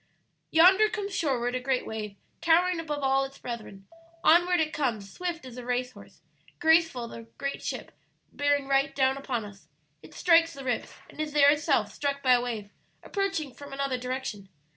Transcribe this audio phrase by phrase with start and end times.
[0.49, 3.87] "Yonder comes shoreward a great wave, towering above all its brethren.
[4.23, 6.21] Onward it comes, swift as a race horse,
[6.57, 7.91] graceful as a great ship,
[8.33, 9.67] bearing right down upon us.
[10.01, 12.71] It strikes 'The Rips,' and is there itself struck by a wave
[13.03, 14.49] approaching from another direction.